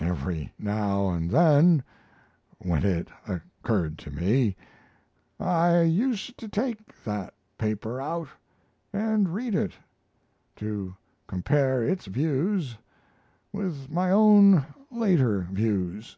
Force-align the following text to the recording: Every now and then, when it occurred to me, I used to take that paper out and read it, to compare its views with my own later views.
Every 0.00 0.52
now 0.58 1.10
and 1.10 1.30
then, 1.30 1.84
when 2.58 2.84
it 2.84 3.08
occurred 3.28 3.98
to 3.98 4.10
me, 4.10 4.56
I 5.38 5.82
used 5.82 6.36
to 6.38 6.48
take 6.48 7.04
that 7.04 7.34
paper 7.56 8.00
out 8.00 8.26
and 8.92 9.32
read 9.32 9.54
it, 9.54 9.74
to 10.56 10.96
compare 11.28 11.84
its 11.84 12.06
views 12.06 12.76
with 13.52 13.88
my 13.88 14.10
own 14.10 14.66
later 14.90 15.42
views. 15.52 16.16